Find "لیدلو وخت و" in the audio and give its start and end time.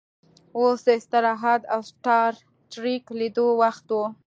3.19-3.97